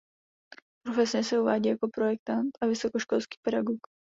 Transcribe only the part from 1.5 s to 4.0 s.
jako projektant a vysokoškolský pedagog.